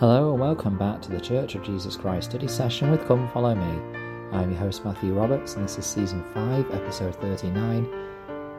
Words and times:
Hello 0.00 0.30
and 0.30 0.40
welcome 0.40 0.78
back 0.78 1.02
to 1.02 1.10
the 1.10 1.20
Church 1.20 1.56
of 1.56 1.62
Jesus 1.62 1.94
Christ 1.94 2.30
study 2.30 2.48
session 2.48 2.90
with 2.90 3.06
Come 3.06 3.28
Follow 3.32 3.54
Me. 3.54 3.98
I'm 4.32 4.50
your 4.50 4.58
host 4.58 4.82
Matthew 4.82 5.12
Roberts 5.12 5.56
and 5.56 5.64
this 5.64 5.76
is 5.76 5.84
season 5.84 6.24
5, 6.32 6.72
episode 6.72 7.14
39, 7.16 7.84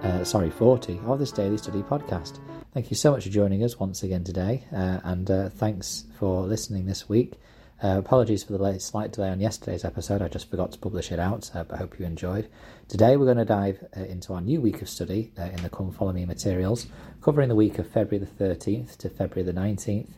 uh, 0.04 0.24
sorry, 0.24 0.52
40 0.52 1.00
of 1.04 1.18
this 1.18 1.32
daily 1.32 1.58
study 1.58 1.82
podcast. 1.82 2.38
Thank 2.76 2.92
you 2.92 2.96
so 2.96 3.10
much 3.10 3.24
for 3.24 3.32
joining 3.32 3.64
us 3.64 3.80
once 3.80 4.04
again 4.04 4.24
today 4.24 4.66
uh, 4.72 5.00
and 5.04 5.32
uh, 5.32 5.50
thanks 5.50 6.06
for 6.20 6.44
listening 6.44 6.86
this 6.86 7.10
week. 7.10 7.40
Uh, 7.84 7.98
apologies 7.98 8.44
for 8.44 8.52
the 8.52 8.62
late, 8.62 8.80
slight 8.80 9.12
delay 9.12 9.30
on 9.30 9.40
yesterday's 9.40 9.84
episode, 9.84 10.22
I 10.22 10.28
just 10.28 10.48
forgot 10.48 10.74
to 10.74 10.78
publish 10.78 11.12
it 11.12 11.18
out, 11.18 11.50
uh, 11.56 11.64
but 11.64 11.74
I 11.74 11.78
hope 11.80 11.98
you 11.98 12.06
enjoyed. 12.06 12.50
Today 12.88 13.18
we're 13.18 13.26
going 13.26 13.38
to 13.38 13.46
dive 13.46 13.84
uh, 13.98 14.02
into 14.02 14.34
our 14.34 14.42
new 14.42 14.62
week 14.62 14.84
of 14.84 14.90
study 14.90 15.32
in 15.38 15.64
the 15.64 15.72
Come 15.72 15.92
Follow 15.92 16.14
Me 16.14 16.24
materials, 16.24 16.86
covering 17.20 17.50
the 17.50 17.56
week 17.56 17.80
of 17.80 17.90
February 17.90 18.24
the 18.24 18.46
13th 18.46 18.96
to 18.98 19.10
February 19.10 19.42
the 19.42 19.60
19th 19.60 20.10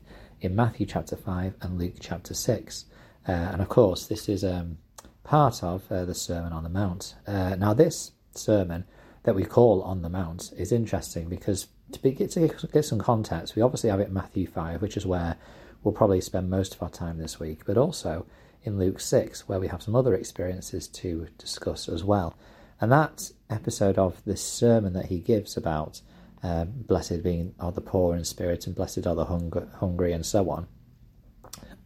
in 0.43 0.55
Matthew 0.57 0.85
chapter 0.85 1.15
5 1.15 1.55
and 1.61 1.79
Luke 1.79 1.95
chapter 2.01 2.33
6. 2.33 2.85
Uh, 3.27 3.31
and 3.31 3.61
of 3.61 3.69
course, 3.69 4.07
this 4.07 4.27
is 4.27 4.43
um, 4.43 4.77
part 5.23 5.63
of 5.63 5.89
uh, 5.89 6.03
the 6.03 6.13
Sermon 6.13 6.51
on 6.51 6.63
the 6.63 6.69
Mount. 6.69 7.15
Uh, 7.25 7.55
now, 7.55 7.73
this 7.73 8.11
sermon 8.35 8.83
that 9.23 9.35
we 9.35 9.45
call 9.45 9.81
On 9.83 10.01
the 10.01 10.09
Mount 10.09 10.51
is 10.57 10.73
interesting 10.73 11.29
because 11.29 11.67
to, 11.93 11.99
be, 12.01 12.13
to 12.13 12.49
get 12.73 12.83
some 12.83 12.99
context, 12.99 13.55
we 13.55 13.61
obviously 13.61 13.89
have 13.89 14.01
it 14.01 14.09
in 14.09 14.13
Matthew 14.13 14.45
5, 14.45 14.81
which 14.81 14.97
is 14.97 15.05
where 15.05 15.37
we'll 15.81 15.93
probably 15.93 16.19
spend 16.19 16.49
most 16.49 16.75
of 16.75 16.83
our 16.83 16.89
time 16.89 17.19
this 17.19 17.39
week, 17.39 17.61
but 17.65 17.77
also 17.77 18.25
in 18.65 18.77
Luke 18.77 18.99
6, 18.99 19.47
where 19.47 19.61
we 19.61 19.69
have 19.69 19.81
some 19.81 19.95
other 19.95 20.13
experiences 20.13 20.89
to 20.89 21.27
discuss 21.37 21.87
as 21.87 22.03
well. 22.03 22.35
And 22.81 22.91
that 22.91 23.31
episode 23.49 23.97
of 23.97 24.21
this 24.25 24.43
sermon 24.43 24.91
that 24.91 25.05
he 25.05 25.19
gives 25.19 25.55
about 25.55 26.01
uh, 26.43 26.65
blessed 26.65 27.23
being 27.23 27.55
are 27.59 27.71
the 27.71 27.81
poor 27.81 28.15
in 28.15 28.23
spirit, 28.25 28.67
and 28.67 28.75
blessed 28.75 29.07
are 29.07 29.15
the 29.15 29.25
hung- 29.25 29.69
hungry, 29.79 30.11
and 30.11 30.25
so 30.25 30.49
on. 30.49 30.67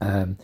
Um, 0.01 0.37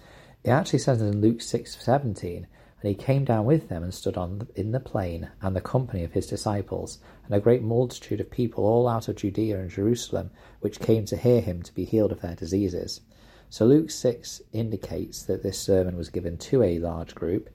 it 0.43 0.51
actually 0.51 0.79
says 0.79 1.01
in 1.01 1.21
Luke 1.21 1.41
six 1.41 1.75
seventeen, 1.83 2.47
and 2.81 2.89
he 2.89 2.95
came 2.95 3.25
down 3.25 3.45
with 3.45 3.69
them 3.69 3.81
and 3.81 3.93
stood 3.93 4.17
on 4.17 4.39
the, 4.39 4.47
in 4.55 4.71
the 4.71 4.79
plain, 4.79 5.31
and 5.41 5.55
the 5.55 5.61
company 5.61 6.03
of 6.03 6.13
his 6.13 6.27
disciples, 6.27 6.99
and 7.25 7.33
a 7.33 7.39
great 7.39 7.63
multitude 7.63 8.19
of 8.19 8.29
people 8.29 8.65
all 8.65 8.87
out 8.87 9.07
of 9.07 9.15
Judea 9.15 9.59
and 9.59 9.69
Jerusalem, 9.69 10.31
which 10.59 10.79
came 10.79 11.05
to 11.05 11.17
hear 11.17 11.41
him 11.41 11.63
to 11.63 11.73
be 11.73 11.85
healed 11.85 12.11
of 12.11 12.21
their 12.21 12.35
diseases. 12.35 13.01
So 13.49 13.65
Luke 13.65 13.91
6 13.91 14.41
indicates 14.51 15.23
that 15.23 15.43
this 15.43 15.59
sermon 15.59 15.95
was 15.95 16.09
given 16.09 16.37
to 16.39 16.63
a 16.63 16.79
large 16.79 17.13
group, 17.13 17.49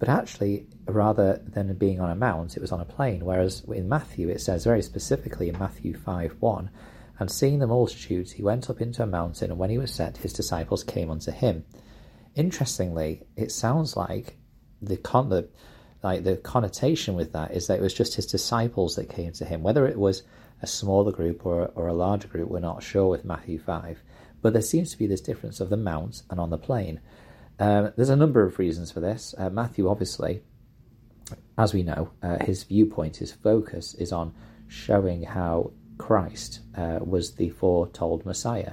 but 0.00 0.08
actually, 0.08 0.66
rather 0.86 1.42
than 1.46 1.74
being 1.74 2.00
on 2.00 2.10
a 2.10 2.14
mount, 2.14 2.56
it 2.56 2.60
was 2.60 2.72
on 2.72 2.80
a 2.80 2.86
plain. 2.86 3.22
Whereas 3.22 3.62
in 3.68 3.86
Matthew, 3.86 4.30
it 4.30 4.40
says 4.40 4.64
very 4.64 4.80
specifically 4.80 5.50
in 5.50 5.58
Matthew 5.58 5.94
5 5.94 6.36
1, 6.40 6.70
and 7.18 7.30
seeing 7.30 7.58
the 7.58 7.66
multitudes, 7.66 8.32
he 8.32 8.42
went 8.42 8.70
up 8.70 8.80
into 8.80 9.02
a 9.02 9.06
mountain, 9.06 9.50
and 9.50 9.60
when 9.60 9.68
he 9.68 9.76
was 9.76 9.92
set, 9.92 10.16
his 10.16 10.32
disciples 10.32 10.82
came 10.82 11.10
unto 11.10 11.30
him. 11.30 11.66
Interestingly, 12.34 13.24
it 13.36 13.52
sounds 13.52 13.94
like 13.94 14.38
the 14.80 14.96
con 14.96 15.28
the 15.28 15.50
like 16.02 16.24
the 16.24 16.38
connotation 16.38 17.14
with 17.14 17.32
that 17.34 17.50
is 17.50 17.66
that 17.66 17.78
it 17.78 17.82
was 17.82 17.92
just 17.92 18.14
his 18.14 18.24
disciples 18.24 18.96
that 18.96 19.10
came 19.10 19.32
to 19.32 19.44
him. 19.44 19.62
Whether 19.62 19.86
it 19.86 19.98
was 19.98 20.22
a 20.62 20.66
smaller 20.66 21.12
group 21.12 21.44
or, 21.44 21.70
or 21.74 21.88
a 21.88 21.92
larger 21.92 22.26
group, 22.26 22.48
we're 22.48 22.60
not 22.60 22.82
sure 22.82 23.08
with 23.08 23.26
Matthew 23.26 23.58
5. 23.58 24.02
But 24.40 24.54
there 24.54 24.62
seems 24.62 24.90
to 24.92 24.98
be 24.98 25.06
this 25.06 25.20
difference 25.20 25.60
of 25.60 25.68
the 25.68 25.76
mount 25.76 26.22
and 26.30 26.40
on 26.40 26.48
the 26.48 26.56
plain. 26.56 27.00
Um, 27.60 27.92
there's 27.94 28.08
a 28.08 28.16
number 28.16 28.42
of 28.42 28.58
reasons 28.58 28.90
for 28.90 29.00
this. 29.00 29.34
Uh, 29.36 29.50
Matthew, 29.50 29.88
obviously, 29.88 30.40
as 31.58 31.74
we 31.74 31.82
know, 31.82 32.10
uh, 32.22 32.42
his 32.42 32.64
viewpoint, 32.64 33.18
his 33.18 33.32
focus 33.32 33.94
is 33.94 34.12
on 34.12 34.34
showing 34.66 35.24
how 35.24 35.72
Christ 35.98 36.60
uh, 36.74 37.00
was 37.02 37.34
the 37.34 37.50
foretold 37.50 38.24
Messiah. 38.24 38.72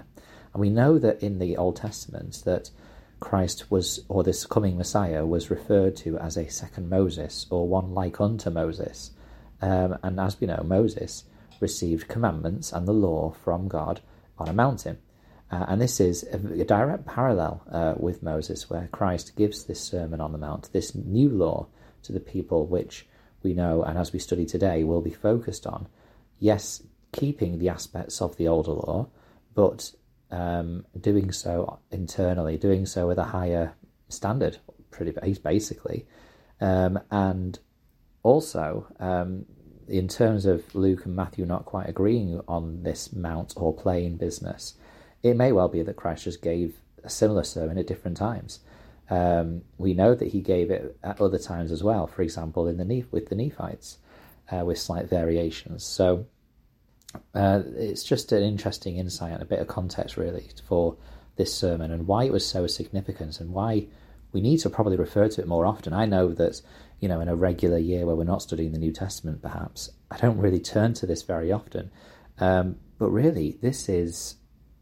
And 0.53 0.61
we 0.61 0.69
know 0.69 0.97
that 0.99 1.21
in 1.21 1.39
the 1.39 1.57
Old 1.57 1.75
Testament 1.75 2.41
that 2.45 2.71
Christ 3.19 3.69
was, 3.69 4.05
or 4.07 4.23
this 4.23 4.45
coming 4.45 4.77
Messiah, 4.77 5.25
was 5.25 5.49
referred 5.49 5.97
to 5.97 6.17
as 6.19 6.37
a 6.37 6.49
second 6.49 6.89
Moses, 6.89 7.45
or 7.49 7.67
one 7.67 7.93
like 7.93 8.21
unto 8.21 8.49
Moses. 8.49 9.11
Um, 9.61 9.97
and 10.01 10.17
as 10.17 10.39
we 10.39 10.47
know, 10.47 10.63
Moses 10.63 11.25
received 11.59 12.07
commandments 12.07 12.71
and 12.71 12.87
the 12.87 12.93
law 12.93 13.31
from 13.31 13.67
God 13.67 13.99
on 14.37 14.47
a 14.47 14.53
mountain. 14.53 14.99
Uh, 15.49 15.65
and 15.69 15.81
this 15.81 15.99
is 15.99 16.23
a, 16.23 16.37
direct 16.65 17.05
parallel 17.05 17.63
uh, 17.71 17.93
with 17.97 18.21
Moses, 18.21 18.69
where 18.69 18.89
Christ 18.91 19.35
gives 19.35 19.63
this 19.63 19.79
Sermon 19.79 20.19
on 20.19 20.33
the 20.33 20.37
Mount, 20.37 20.71
this 20.73 20.93
new 20.93 21.29
law 21.29 21.67
to 22.03 22.11
the 22.11 22.19
people, 22.19 22.65
which 22.65 23.07
we 23.43 23.53
know, 23.53 23.83
and 23.83 23.97
as 23.97 24.11
we 24.11 24.19
study 24.19 24.45
today, 24.45 24.83
will 24.83 25.01
be 25.01 25.11
focused 25.11 25.65
on, 25.65 25.87
yes, 26.39 26.83
keeping 27.13 27.59
the 27.59 27.69
aspects 27.69 28.21
of 28.21 28.35
the 28.35 28.47
older 28.47 28.71
law, 28.71 29.07
but 29.55 29.91
um, 30.31 30.85
doing 30.99 31.31
so 31.31 31.79
internally, 31.91 32.57
doing 32.57 32.85
so 32.85 33.07
with 33.07 33.17
a 33.17 33.23
higher 33.23 33.73
standard, 34.09 34.57
pretty 34.91 35.13
basically. 35.43 36.05
Um, 36.59 36.99
and 37.09 37.57
also, 38.23 38.87
um, 38.99 39.45
in 39.87 40.07
terms 40.07 40.45
of 40.45 40.75
Luke 40.75 41.05
and 41.05 41.15
Matthew 41.15 41.45
not 41.45 41.65
quite 41.65 41.87
agreeing 41.87 42.41
on 42.47 42.83
this 42.83 43.13
mount 43.13 43.53
or 43.55 43.73
plain 43.73 44.17
business, 44.17 44.73
it 45.23 45.35
may 45.35 45.51
well 45.51 45.67
be 45.67 45.81
that 45.83 45.95
Christ 45.95 46.23
just 46.23 46.41
gave 46.41 46.79
a 47.03 47.09
similar 47.09 47.43
sermon 47.43 47.77
at 47.77 47.87
different 47.87 48.17
times. 48.17 48.59
Um, 49.09 49.61
we 49.77 49.93
know 49.93 50.15
that 50.15 50.29
he 50.29 50.41
gave 50.41 50.69
it 50.69 50.97
at 51.03 51.21
other 51.21 51.39
times 51.39 51.71
as 51.71 51.83
well. 51.83 52.07
For 52.07 52.21
example, 52.21 52.67
in 52.67 52.77
the 52.77 53.05
with 53.11 53.29
the 53.29 53.35
Nephites, 53.35 53.99
uh, 54.51 54.65
with 54.65 54.77
slight 54.77 55.09
variations. 55.09 55.85
So 55.85 56.27
uh, 57.33 57.61
it's 57.75 58.03
just 58.03 58.31
an 58.31 58.43
interesting 58.43 58.97
insight 58.97 59.33
and 59.33 59.41
a 59.41 59.45
bit 59.45 59.59
of 59.59 59.67
context, 59.67 60.17
really, 60.17 60.49
for 60.67 60.97
this 61.37 61.53
sermon 61.53 61.91
and 61.91 62.07
why 62.07 62.23
it 62.23 62.31
was 62.31 62.45
so 62.45 62.67
significant 62.67 63.39
and 63.39 63.51
why 63.51 63.87
we 64.31 64.41
need 64.41 64.57
to 64.57 64.69
probably 64.69 64.97
refer 64.97 65.27
to 65.29 65.41
it 65.41 65.47
more 65.47 65.65
often. 65.65 65.93
I 65.93 66.05
know 66.05 66.33
that 66.33 66.61
you 66.99 67.07
know 67.07 67.21
in 67.21 67.29
a 67.29 67.35
regular 67.35 67.77
year 67.77 68.05
where 68.05 68.15
we're 68.15 68.23
not 68.23 68.41
studying 68.41 68.71
the 68.71 68.79
New 68.79 68.91
Testament, 68.91 69.41
perhaps 69.41 69.91
I 70.11 70.17
don't 70.17 70.37
really 70.37 70.59
turn 70.59 70.93
to 70.95 71.05
this 71.05 71.21
very 71.21 71.51
often. 71.51 71.91
Um, 72.39 72.77
but 72.99 73.09
really, 73.09 73.57
this 73.61 73.87
is 73.87 74.35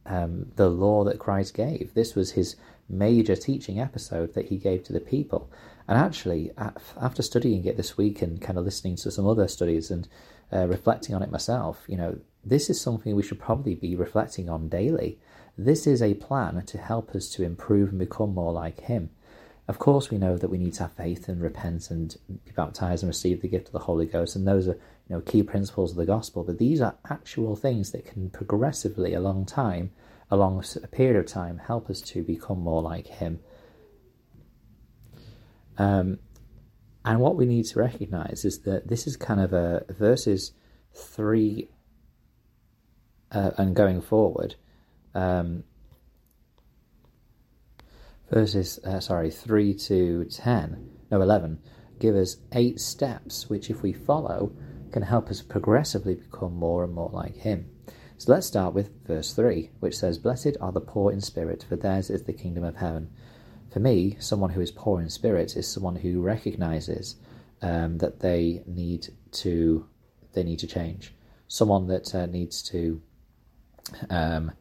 um, 0.06 0.52
the 0.56 0.70
law 0.70 1.04
that 1.04 1.20
Christ 1.20 1.54
gave. 1.54 1.94
This 1.94 2.16
was 2.16 2.32
his 2.32 2.56
major 2.88 3.36
teaching 3.36 3.80
episode 3.80 4.34
that 4.34 4.48
he 4.48 4.58
gave 4.58 4.84
to 4.84 4.94
the 4.94 5.00
people. 5.00 5.50
And 5.88 5.98
actually, 5.98 6.52
after 6.58 7.22
studying 7.22 7.66
it 7.66 7.78
this 7.78 7.98
week 7.98 8.22
and 8.22 8.42
kind 8.42 8.58
of 8.58 8.66
listening 8.66 8.96
to 8.98 9.12
some 9.12 9.28
other 9.28 9.48
studies 9.48 9.92
and 9.92 10.08
uh, 10.52 10.68
reflecting 10.68 11.16
on 11.16 11.24
it 11.24 11.32
myself, 11.32 11.84
you 11.88 11.98
know, 11.98 12.18
this 12.44 12.70
is 12.70 12.80
something 12.80 13.16
we 13.16 13.24
should 13.24 13.40
probably 13.40 13.76
be 13.76 13.96
reflecting 13.96 14.50
on 14.50 14.70
daily. 14.70 15.20
This 15.58 15.88
is 15.88 16.02
a 16.02 16.16
plan 16.16 16.64
to 16.66 16.78
help 16.78 17.16
us 17.16 17.30
to 17.30 17.44
improve 17.44 17.90
and 17.90 18.00
become 18.00 18.34
more 18.34 18.52
like 18.52 18.82
him. 18.82 19.10
Of 19.68 19.80
course, 19.80 20.12
we 20.12 20.18
know 20.18 20.38
that 20.38 20.50
we 20.50 20.60
need 20.60 20.74
to 20.76 20.84
have 20.84 20.94
faith 20.94 21.28
and 21.28 21.42
repent 21.42 21.90
and 21.90 22.16
be 22.28 22.52
baptized 22.52 23.02
and 23.02 23.10
receive 23.10 23.42
the 23.42 23.48
gift 23.48 23.68
of 23.68 23.74
the 23.74 23.80
Holy 23.80 24.06
Ghost, 24.06 24.36
and 24.36 24.48
those 24.48 24.68
are 24.68 24.80
you 25.08 25.16
know 25.16 25.22
key 25.22 25.44
principles 25.44 25.92
of 25.92 25.98
the 25.98 26.06
gospel. 26.06 26.44
But 26.44 26.60
these 26.60 26.82
are 26.82 26.98
actual 27.10 27.56
things 27.56 27.92
that 27.92 28.06
can 28.06 28.30
progressively, 28.30 29.14
a 29.14 29.20
long 29.20 29.46
time, 29.46 29.92
along 30.30 30.64
a 30.82 30.88
period 30.88 31.18
of 31.18 31.26
time, 31.26 31.60
help 31.60 31.90
us 31.90 32.02
to 32.02 32.24
become 32.24 32.60
more 32.60 32.82
like 32.82 33.08
Him. 33.08 33.40
Um, 35.78 36.20
and 37.04 37.20
what 37.20 37.36
we 37.36 37.46
need 37.46 37.66
to 37.66 37.80
recognize 37.80 38.46
is 38.46 38.60
that 38.62 38.88
this 38.88 39.06
is 39.06 39.16
kind 39.18 39.40
of 39.40 39.54
a 39.54 39.86
verses 39.90 40.54
three 40.94 41.70
uh, 43.32 43.52
and 43.58 43.76
going 43.76 44.02
forward. 44.02 44.56
Um, 45.14 45.64
verses, 48.32 48.80
uh, 48.80 49.00
sorry, 49.00 49.30
3 49.30 49.74
to 49.76 50.26
10, 50.26 50.90
no, 51.12 51.22
11, 51.22 51.60
give 52.00 52.16
us 52.16 52.38
eight 52.54 52.80
steps 52.80 53.50
which, 53.50 53.70
if 53.70 53.82
we 53.82 53.94
follow, 53.94 54.52
can 54.96 55.04
help 55.04 55.30
us 55.30 55.42
progressively 55.42 56.16
become 56.16 56.56
more 56.56 56.82
and 56.82 56.94
more 56.94 57.10
like 57.12 57.36
Him. 57.36 57.70
So 58.18 58.32
let's 58.32 58.48
start 58.48 58.74
with 58.74 59.06
verse 59.06 59.34
3, 59.34 59.72
which 59.82 59.98
says, 59.98 60.18
Blessed 60.18 60.56
are 60.62 60.72
the 60.72 60.80
poor 60.80 61.12
in 61.12 61.20
spirit, 61.20 61.66
for 61.68 61.76
theirs 61.76 62.10
is 62.10 62.24
the 62.24 62.32
kingdom 62.32 62.64
of 62.64 62.78
heaven. 62.78 63.10
For 63.70 63.82
me, 63.82 64.16
someone 64.22 64.52
who 64.52 64.62
is 64.62 64.72
poor 64.72 65.02
in 65.02 65.10
spirit 65.10 65.58
is 65.58 65.68
someone 65.68 65.98
who 65.98 66.22
recognizes 66.22 67.18
um, 67.62 67.98
that 67.98 68.22
they 68.22 68.64
need 68.66 69.10
to 69.44 69.86
they 70.32 70.44
need 70.44 70.60
to 70.60 70.68
change. 70.68 71.14
Someone 71.50 71.88
that 71.88 72.16
uh, 72.16 72.28
needs 72.28 72.64
to 72.70 73.02
um, 74.10 74.54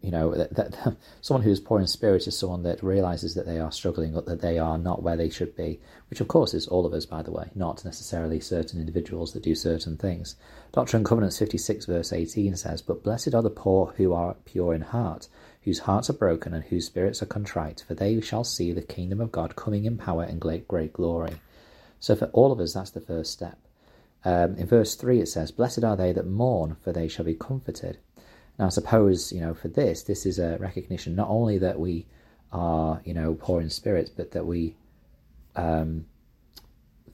you 0.00 0.12
know 0.12 0.32
that, 0.34 0.54
that 0.54 0.96
someone 1.20 1.42
who 1.42 1.50
is 1.50 1.60
poor 1.60 1.80
in 1.80 1.86
spirit 1.86 2.26
is 2.26 2.38
someone 2.38 2.62
that 2.62 2.82
realizes 2.82 3.34
that 3.34 3.46
they 3.46 3.58
are 3.58 3.72
struggling 3.72 4.14
or 4.14 4.22
that 4.22 4.40
they 4.40 4.58
are 4.58 4.78
not 4.78 5.02
where 5.02 5.16
they 5.16 5.28
should 5.28 5.56
be 5.56 5.80
which 6.08 6.20
of 6.20 6.28
course 6.28 6.54
is 6.54 6.68
all 6.68 6.86
of 6.86 6.92
us 6.92 7.04
by 7.04 7.22
the 7.22 7.32
way 7.32 7.50
not 7.54 7.84
necessarily 7.84 8.38
certain 8.38 8.78
individuals 8.78 9.32
that 9.32 9.42
do 9.42 9.54
certain 9.54 9.96
things. 9.96 10.36
Doctrine 10.72 11.00
and 11.00 11.06
covenants 11.06 11.38
56 11.38 11.86
verse 11.86 12.12
18 12.12 12.56
says 12.56 12.80
but 12.80 13.02
blessed 13.02 13.34
are 13.34 13.42
the 13.42 13.50
poor 13.50 13.92
who 13.96 14.12
are 14.12 14.36
pure 14.44 14.72
in 14.72 14.82
heart 14.82 15.28
whose 15.62 15.80
hearts 15.80 16.08
are 16.08 16.14
broken 16.14 16.54
and 16.54 16.64
whose 16.64 16.86
spirits 16.86 17.22
are 17.22 17.26
contrite 17.26 17.84
for 17.86 17.94
they 17.94 18.20
shall 18.20 18.44
see 18.44 18.72
the 18.72 18.82
kingdom 18.82 19.20
of 19.20 19.32
god 19.32 19.56
coming 19.56 19.84
in 19.84 19.98
power 19.98 20.22
and 20.22 20.40
great, 20.40 20.68
great 20.68 20.92
glory. 20.92 21.34
So 21.98 22.14
for 22.14 22.26
all 22.26 22.52
of 22.52 22.60
us 22.60 22.74
that's 22.74 22.90
the 22.90 23.00
first 23.00 23.32
step. 23.32 23.58
Um, 24.24 24.56
in 24.56 24.66
verse 24.66 24.94
3 24.94 25.20
it 25.20 25.28
says 25.28 25.50
blessed 25.50 25.82
are 25.82 25.96
they 25.96 26.12
that 26.12 26.26
mourn 26.26 26.76
for 26.82 26.92
they 26.92 27.08
shall 27.08 27.24
be 27.24 27.34
comforted 27.34 27.98
Now, 28.58 28.68
suppose, 28.70 29.32
you 29.32 29.40
know, 29.40 29.54
for 29.54 29.68
this, 29.68 30.02
this 30.02 30.26
is 30.26 30.38
a 30.38 30.58
recognition 30.58 31.14
not 31.14 31.28
only 31.28 31.58
that 31.58 31.78
we 31.78 32.06
are, 32.50 33.00
you 33.04 33.14
know, 33.14 33.34
poor 33.34 33.60
in 33.60 33.70
spirit, 33.70 34.10
but 34.16 34.32
that 34.32 34.46
we 34.46 34.76
um, 35.54 36.06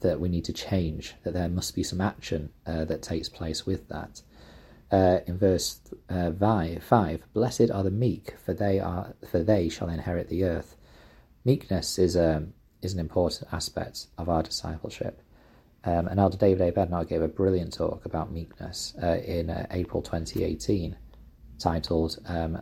that 0.01 0.19
we 0.19 0.29
need 0.29 0.45
to 0.45 0.53
change, 0.53 1.15
that 1.23 1.33
there 1.33 1.49
must 1.49 1.75
be 1.75 1.83
some 1.83 2.01
action 2.01 2.51
uh, 2.65 2.85
that 2.85 3.01
takes 3.01 3.29
place 3.29 3.65
with 3.65 3.87
that. 3.89 4.21
Uh, 4.91 5.19
in 5.25 5.37
verse 5.37 5.81
uh, 6.09 6.31
five, 6.79 7.23
blessed 7.33 7.71
are 7.71 7.83
the 7.83 7.91
meek, 7.91 8.35
for 8.43 8.53
they 8.53 8.79
are 8.79 9.13
for 9.29 9.43
they 9.43 9.67
shall 9.69 9.89
inherit 9.89 10.29
the 10.29 10.43
earth. 10.43 10.75
Meekness 11.43 11.99
is 11.99 12.15
a 12.15 12.37
um, 12.37 12.53
is 12.81 12.93
an 12.93 12.99
important 12.99 13.51
aspect 13.51 14.07
of 14.17 14.29
our 14.29 14.43
discipleship. 14.43 15.21
Um, 15.83 16.07
and 16.07 16.19
Elder 16.19 16.37
David 16.37 16.61
A. 16.61 16.71
Bednar 16.71 17.07
gave 17.07 17.21
a 17.21 17.27
brilliant 17.27 17.73
talk 17.73 18.05
about 18.05 18.31
meekness 18.31 18.95
uh, 19.01 19.17
in 19.17 19.51
uh, 19.51 19.67
April 19.69 20.01
2018, 20.01 20.95
titled 21.59 22.17
um, 22.27 22.61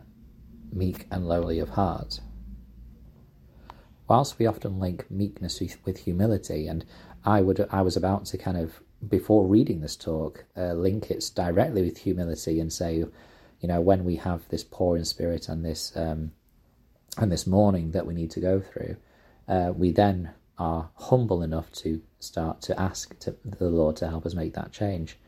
Meek 0.72 1.06
and 1.10 1.26
Lowly 1.26 1.58
of 1.58 1.70
Heart. 1.70 2.20
Whilst 4.08 4.38
we 4.38 4.46
often 4.46 4.78
link 4.78 5.10
meekness 5.10 5.60
with, 5.84 5.98
humility, 5.98 6.66
and 6.66 6.84
I 7.24 7.40
would 7.40 7.66
I 7.70 7.80
was 7.82 7.96
about 7.96 8.26
to 8.26 8.38
kind 8.38 8.58
of 8.58 8.80
before 9.08 9.46
reading 9.46 9.80
this 9.80 9.96
talk 9.96 10.44
uh, 10.56 10.72
link 10.72 11.10
it 11.10 11.30
directly 11.34 11.82
with 11.82 11.98
humility 11.98 12.60
and 12.60 12.72
say, 12.72 12.96
you 12.96 13.68
know, 13.68 13.80
when 13.80 14.04
we 14.04 14.16
have 14.16 14.46
this 14.48 14.64
poor 14.64 14.96
in 14.96 15.04
spirit 15.04 15.48
and 15.48 15.64
this 15.64 15.96
um, 15.96 16.32
and 17.16 17.32
this 17.32 17.46
mourning 17.46 17.92
that 17.92 18.06
we 18.06 18.14
need 18.14 18.30
to 18.32 18.40
go 18.40 18.60
through, 18.60 18.96
uh, 19.48 19.72
we 19.74 19.90
then 19.90 20.30
are 20.58 20.90
humble 20.94 21.42
enough 21.42 21.70
to 21.72 22.02
start 22.20 22.60
to 22.62 22.78
ask 22.80 23.18
to 23.20 23.34
the 23.44 23.70
Lord 23.70 23.96
to 23.96 24.08
help 24.08 24.26
us 24.26 24.34
make 24.34 24.54
that 24.54 24.72
change. 24.72 25.18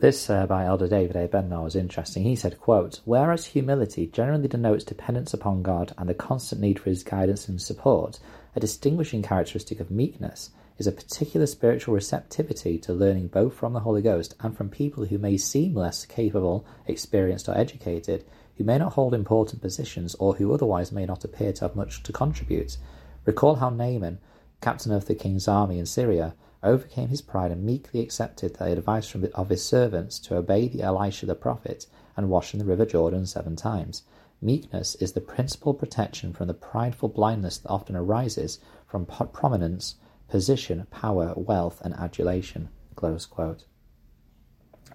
This 0.00 0.28
uh, 0.28 0.46
by 0.46 0.64
Elder 0.64 0.88
David 0.88 1.14
A. 1.14 1.28
Bednar 1.28 1.62
was 1.62 1.76
interesting. 1.76 2.24
He 2.24 2.34
said, 2.34 2.60
quote, 2.60 3.00
Whereas 3.04 3.46
humility 3.46 4.06
generally 4.06 4.48
denotes 4.48 4.82
dependence 4.82 5.32
upon 5.32 5.62
God 5.62 5.94
and 5.96 6.08
the 6.08 6.14
constant 6.14 6.60
need 6.60 6.80
for 6.80 6.90
his 6.90 7.04
guidance 7.04 7.48
and 7.48 7.62
support, 7.62 8.18
a 8.56 8.60
distinguishing 8.60 9.22
characteristic 9.22 9.78
of 9.78 9.90
meekness 9.90 10.50
is 10.78 10.86
a 10.88 10.92
particular 10.92 11.46
spiritual 11.46 11.94
receptivity 11.94 12.78
to 12.78 12.92
learning 12.92 13.28
both 13.28 13.54
from 13.54 13.72
the 13.72 13.80
Holy 13.80 14.02
Ghost 14.02 14.34
and 14.40 14.56
from 14.56 14.68
people 14.68 15.04
who 15.04 15.18
may 15.18 15.36
seem 15.36 15.74
less 15.74 16.04
capable, 16.04 16.66
experienced, 16.86 17.48
or 17.48 17.56
educated, 17.56 18.24
who 18.56 18.64
may 18.64 18.78
not 18.78 18.94
hold 18.94 19.14
important 19.14 19.62
positions 19.62 20.14
or 20.16 20.34
who 20.34 20.52
otherwise 20.52 20.90
may 20.90 21.06
not 21.06 21.24
appear 21.24 21.52
to 21.52 21.62
have 21.62 21.76
much 21.76 22.02
to 22.02 22.12
contribute. 22.12 22.76
Recall 23.24 23.56
how 23.56 23.70
Naaman, 23.70 24.18
captain 24.60 24.92
of 24.92 25.06
the 25.06 25.14
king's 25.14 25.46
army 25.46 25.78
in 25.78 25.86
Syria, 25.86 26.34
overcame 26.64 27.08
his 27.08 27.22
pride 27.22 27.52
and 27.52 27.62
meekly 27.62 28.00
accepted 28.00 28.54
the 28.54 28.64
advice 28.72 29.08
from, 29.08 29.28
of 29.34 29.50
his 29.50 29.64
servants 29.64 30.18
to 30.20 30.36
obey 30.36 30.66
the 30.66 30.82
Elisha 30.82 31.26
the 31.26 31.34
prophet 31.34 31.86
and 32.16 32.30
wash 32.30 32.52
in 32.52 32.58
the 32.58 32.64
river 32.64 32.86
Jordan 32.86 33.26
seven 33.26 33.54
times. 33.54 34.02
Meekness 34.40 34.94
is 34.96 35.12
the 35.12 35.20
principal 35.20 35.74
protection 35.74 36.32
from 36.32 36.48
the 36.48 36.54
prideful 36.54 37.08
blindness 37.08 37.58
that 37.58 37.68
often 37.68 37.96
arises 37.96 38.58
from 38.86 39.06
prominence, 39.06 39.96
position, 40.28 40.86
power, 40.90 41.32
wealth, 41.36 41.80
and 41.84 41.94
adulation. 41.94 42.68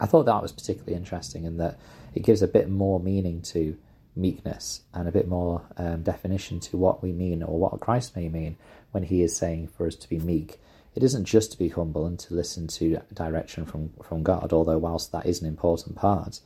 I 0.02 0.06
thought 0.06 0.26
that 0.26 0.42
was 0.42 0.52
particularly 0.52 0.96
interesting 0.96 1.44
in 1.44 1.58
that 1.58 1.80
it 2.14 2.24
gives 2.24 2.42
a 2.42 2.48
bit 2.48 2.70
more 2.70 3.00
meaning 3.00 3.42
to 3.44 3.78
meekness 4.16 4.82
and 4.94 5.08
a 5.08 5.12
bit 5.12 5.28
more 5.28 5.64
um, 5.78 6.04
definition 6.04 6.60
to 6.60 6.78
what 6.78 7.02
we 7.02 7.12
mean 7.12 7.44
or 7.44 7.60
what 7.60 7.80
Christ 7.80 8.16
may 8.16 8.30
mean 8.30 8.58
when 8.92 9.04
he 9.04 9.22
is 9.22 9.36
saying 9.36 9.68
for 9.68 9.88
us 9.88 9.96
to 9.96 10.10
be 10.10 10.20
meek. 10.20 10.60
It 11.00 11.06
isn't 11.06 11.24
just 11.24 11.54
to 11.54 11.58
be 11.58 11.70
humble 11.70 12.06
and 12.06 12.20
to 12.20 12.34
listen 12.34 12.68
to 12.68 13.00
direction 13.14 13.66
from, 13.66 13.94
from 14.04 14.22
God, 14.22 14.52
although 14.52 14.78
whilst 14.78 15.14
that 15.14 15.26
is 15.26 15.42
an 15.42 15.48
important 15.48 15.96
part, 15.96 16.42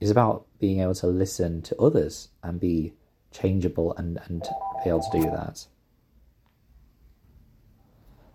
it's 0.00 0.10
about 0.10 0.46
being 0.58 0.80
able 0.80 0.96
to 0.96 1.06
listen 1.06 1.62
to 1.62 1.78
others 1.80 2.30
and 2.42 2.58
be 2.58 2.94
changeable 3.30 3.94
and, 3.94 4.18
and 4.24 4.42
be 4.82 4.90
able 4.90 4.98
to 4.98 5.20
do 5.20 5.30
that. 5.30 5.68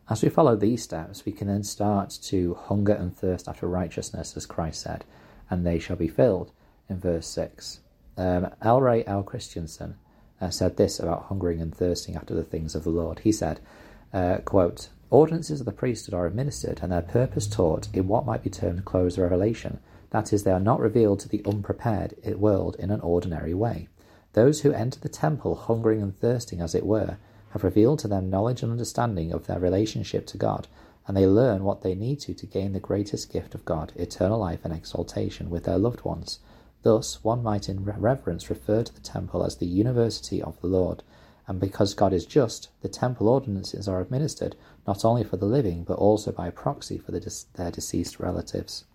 As 0.10 0.24
we 0.24 0.30
follow 0.30 0.56
these 0.56 0.82
steps, 0.82 1.26
we 1.26 1.34
can 1.34 1.50
then 1.50 1.64
start 1.64 2.18
to 2.22 2.54
hunger 2.54 2.94
and 2.94 3.14
thirst 3.14 3.50
after 3.50 3.68
righteousness, 3.68 4.38
as 4.38 4.46
Christ 4.46 4.80
said, 4.80 5.04
and 5.50 5.68
they 5.68 5.78
shall 5.78 5.98
be 5.98 6.08
filled 6.08 6.54
in 6.88 7.02
verse 7.02 7.28
6. 7.28 7.82
Um, 8.16 8.50
L. 8.62 8.80
Ray 8.80 9.04
L. 9.06 9.24
Christensen 9.24 9.98
uh, 10.40 10.52
said 10.52 10.78
this 10.78 11.02
about 11.02 11.26
hungering 11.26 11.60
and 11.60 11.76
thirsting 11.76 12.16
after 12.16 12.34
the 12.34 12.46
things 12.46 12.76
of 12.76 12.86
the 12.86 12.92
Lord. 12.92 13.20
He 13.20 13.34
said, 13.34 13.60
uh, 14.14 14.38
quote, 14.46 14.88
Ordinances 15.12 15.60
of 15.60 15.66
the 15.66 15.72
priesthood 15.72 16.14
are 16.14 16.28
administered 16.28 16.82
and 16.84 16.92
their 16.92 17.02
purpose 17.02 17.48
taught 17.48 17.88
in 17.94 18.08
what 18.08 18.28
might 18.28 18.44
be 18.44 18.50
termed 18.52 18.86
closed 18.86 19.18
revelation. 19.18 19.80
That 20.12 20.32
is, 20.32 20.44
they 20.44 20.52
are 20.52 20.60
not 20.60 20.80
revealed 20.80 21.20
to 21.22 21.30
the 21.30 21.42
unprepared 21.46 22.16
world 22.38 22.76
in 22.78 22.92
an 22.92 23.02
ordinary 23.02 23.56
way. 23.56 23.88
Those 24.34 24.62
who 24.62 24.72
enter 24.72 25.00
the 25.00 25.10
temple 25.10 25.56
hungering 25.56 26.02
and 26.04 26.20
thirsting, 26.20 26.62
as 26.62 26.76
it 26.76 26.86
were, 26.86 27.18
have 27.52 27.64
revealed 27.64 27.98
to 28.00 28.08
them 28.08 28.30
knowledge 28.30 28.62
and 28.62 28.72
understanding 28.72 29.32
of 29.32 29.48
their 29.48 29.60
relationship 29.60 30.28
to 30.28 30.38
God, 30.38 30.68
and 31.08 31.18
they 31.18 31.26
learn 31.26 31.64
what 31.64 31.82
they 31.82 31.96
need 31.96 32.20
to 32.20 32.36
to 32.36 32.46
gain 32.46 32.74
the 32.74 32.80
greatest 32.80 33.34
gift 33.34 33.56
of 33.56 33.66
God, 33.66 33.92
eternal 33.96 34.38
life 34.38 34.64
and 34.64 34.72
exaltation 34.72 35.50
with 35.50 35.64
their 35.64 35.80
loved 35.80 36.02
ones. 36.06 36.38
Thus, 36.84 37.24
one 37.24 37.42
might 37.42 37.68
in 37.68 37.84
reverence 37.84 38.52
refer 38.52 38.84
to 38.84 38.94
the 38.94 39.02
temple 39.02 39.44
as 39.44 39.56
the 39.56 39.66
university 39.66 40.40
of 40.40 40.62
the 40.62 40.68
Lord, 40.68 41.02
and 41.50 41.60
because 41.60 41.96
God 41.96 42.13
is 42.13 42.28
just, 42.28 42.69
the 42.81 42.88
temple 42.88 43.28
ordinances 43.28 43.88
are 43.88 44.00
administered 44.00 44.56
not 44.86 45.04
only 45.04 45.24
for 45.24 45.36
the 45.36 45.48
living, 45.48 45.84
but 45.84 45.98
also 45.98 46.31
by 46.31 46.51
proxy 46.51 47.00
for 47.00 47.12
the, 47.12 47.44
their 47.56 47.72
deceased 47.72 48.19
relatives. 48.19 48.86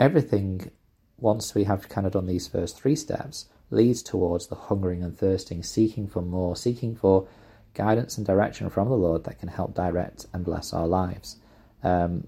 Everything, 0.00 0.72
once 1.18 1.54
we 1.54 1.62
have 1.64 1.88
kind 1.88 2.04
of 2.04 2.14
done 2.14 2.26
these 2.26 2.48
first 2.48 2.76
three 2.76 2.96
steps, 2.96 3.46
leads 3.70 4.02
towards 4.02 4.48
the 4.48 4.56
hungering 4.56 5.04
and 5.04 5.16
thirsting, 5.16 5.62
seeking 5.62 6.08
for 6.08 6.20
more, 6.20 6.56
seeking 6.56 6.96
for 6.96 7.28
guidance 7.72 8.18
and 8.18 8.26
direction 8.26 8.68
from 8.68 8.88
the 8.88 8.96
Lord 8.96 9.22
that 9.22 9.38
can 9.38 9.48
help 9.48 9.72
direct 9.72 10.26
and 10.32 10.44
bless 10.44 10.72
our 10.72 10.88
lives. 10.88 11.36
Um, 11.84 12.26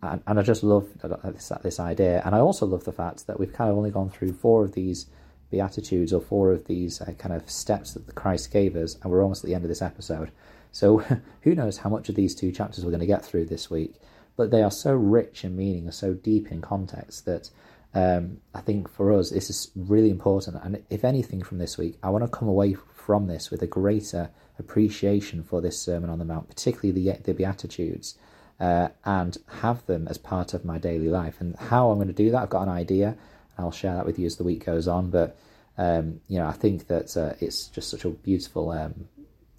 and, 0.00 0.22
and, 0.26 0.38
I 0.38 0.42
just 0.42 0.62
love 0.62 0.88
this, 1.02 1.52
this 1.62 1.78
idea. 1.78 2.22
And 2.24 2.34
I 2.34 2.38
also 2.38 2.64
love 2.64 2.84
the 2.84 2.92
fact 2.92 3.26
that 3.26 3.38
we've 3.38 3.52
kind 3.52 3.70
of 3.70 3.76
only 3.76 3.90
gone 3.90 4.08
through 4.08 4.32
four 4.32 4.64
of 4.64 4.72
these 4.72 5.06
Beatitudes 5.54 6.12
or 6.12 6.20
four 6.20 6.52
of 6.52 6.66
these 6.66 7.00
uh, 7.00 7.12
kind 7.18 7.34
of 7.34 7.48
steps 7.48 7.94
that 7.94 8.14
Christ 8.14 8.50
gave 8.50 8.74
us, 8.74 8.96
and 9.02 9.10
we're 9.10 9.22
almost 9.22 9.44
at 9.44 9.48
the 9.48 9.54
end 9.54 9.64
of 9.64 9.68
this 9.68 9.82
episode. 9.82 10.30
So 10.72 10.98
who 11.42 11.54
knows 11.54 11.78
how 11.78 11.90
much 11.90 12.08
of 12.08 12.16
these 12.16 12.34
two 12.34 12.50
chapters 12.50 12.84
we're 12.84 12.90
going 12.90 13.00
to 13.00 13.06
get 13.06 13.24
through 13.24 13.46
this 13.46 13.70
week. 13.70 13.94
But 14.36 14.50
they 14.50 14.62
are 14.62 14.70
so 14.70 14.92
rich 14.94 15.44
in 15.44 15.56
meaning 15.56 15.84
and 15.84 15.94
so 15.94 16.12
deep 16.12 16.50
in 16.50 16.60
context 16.60 17.24
that 17.26 17.50
um, 17.94 18.38
I 18.52 18.60
think 18.60 18.90
for 18.90 19.12
us 19.12 19.30
this 19.30 19.48
is 19.48 19.70
really 19.76 20.10
important. 20.10 20.56
And 20.62 20.82
if 20.90 21.04
anything 21.04 21.42
from 21.42 21.58
this 21.58 21.78
week, 21.78 21.96
I 22.02 22.10
want 22.10 22.24
to 22.24 22.38
come 22.38 22.48
away 22.48 22.74
from 22.74 23.28
this 23.28 23.50
with 23.50 23.62
a 23.62 23.68
greater 23.68 24.30
appreciation 24.58 25.44
for 25.44 25.60
this 25.60 25.78
Sermon 25.78 26.10
on 26.10 26.18
the 26.18 26.24
Mount, 26.24 26.48
particularly 26.48 26.92
the, 26.92 27.18
the 27.22 27.34
Beatitudes, 27.34 28.18
uh, 28.58 28.88
and 29.04 29.38
have 29.60 29.86
them 29.86 30.08
as 30.08 30.18
part 30.18 30.54
of 30.54 30.64
my 30.64 30.78
daily 30.78 31.08
life. 31.08 31.40
And 31.40 31.54
how 31.56 31.90
I'm 31.90 31.98
going 31.98 32.08
to 32.08 32.14
do 32.14 32.30
that, 32.32 32.42
I've 32.42 32.50
got 32.50 32.62
an 32.62 32.68
idea. 32.70 33.16
I'll 33.58 33.72
share 33.72 33.94
that 33.94 34.06
with 34.06 34.18
you 34.18 34.26
as 34.26 34.36
the 34.36 34.44
week 34.44 34.64
goes 34.64 34.88
on. 34.88 35.10
But 35.10 35.36
um, 35.76 36.20
you 36.28 36.38
know, 36.38 36.46
I 36.46 36.52
think 36.52 36.86
that 36.86 37.16
uh, 37.16 37.34
it's 37.40 37.68
just 37.68 37.90
such 37.90 38.04
a 38.04 38.10
beautiful, 38.10 38.70
um, 38.70 39.08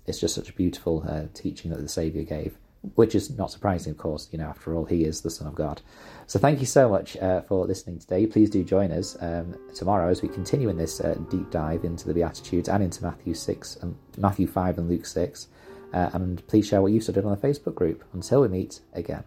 it's 0.06 0.20
just 0.20 0.36
such 0.36 0.50
a 0.50 0.54
beautiful 0.54 1.04
uh, 1.08 1.24
teaching 1.34 1.72
that 1.72 1.82
the 1.82 1.90
Saviour 1.90 2.24
gave, 2.24 2.58
which 2.96 3.16
is 3.16 3.36
not 3.38 3.52
surprising, 3.52 3.92
of 3.92 3.98
course. 3.98 4.30
You 4.32 4.40
know, 4.40 4.46
after 4.46 4.74
all, 4.74 4.86
He 4.86 5.04
is 5.04 5.22
the 5.22 5.30
Son 5.30 5.48
of 5.48 5.56
God. 5.56 5.82
So 6.28 6.40
thank 6.40 6.60
you 6.60 6.66
so 6.66 6.90
much 6.90 7.18
uh, 7.18 7.42
for 7.42 7.66
listening 7.66 8.00
today. 8.00 8.26
Please 8.28 8.50
do 8.50 8.64
join 8.64 8.92
us 8.92 9.18
um, 9.22 9.58
tomorrow 9.74 10.10
as 10.10 10.22
we 10.22 10.30
continue 10.30 10.70
in 10.70 10.78
this 10.78 11.02
uh, 11.02 11.16
deep 11.30 11.52
dive 11.52 11.84
into 11.84 12.08
the 12.08 12.14
Beatitudes 12.14 12.70
and 12.70 12.82
into 12.84 13.04
Matthew 13.04 13.34
six 13.34 13.76
and 13.82 13.96
Matthew 14.18 14.48
five 14.48 14.78
and 14.78 14.90
Luke 14.90 15.06
six. 15.06 15.48
Uh, 15.94 16.10
and 16.14 16.46
please 16.48 16.68
share 16.68 16.82
what 16.82 16.92
you've 16.92 17.04
studied 17.04 17.26
on 17.26 17.32
the 17.32 17.48
Facebook 17.48 17.76
group. 17.76 18.04
Until 18.14 18.42
we 18.42 18.48
meet 18.48 18.80
again. 18.94 19.24